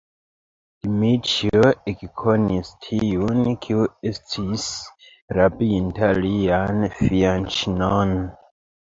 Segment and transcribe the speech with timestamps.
[0.85, 3.85] Dmiĉjo ekkonis tiun, kiu
[4.15, 4.67] estis
[5.41, 8.21] rabinta lian fianĉinon.